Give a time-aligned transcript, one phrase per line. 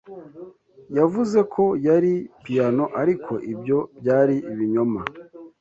[0.97, 2.13] Yavuze ko yari
[2.43, 5.01] piyano, ariko ibyo byari ibinyoma.